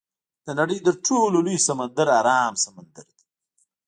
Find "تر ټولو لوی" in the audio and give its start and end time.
0.85-1.57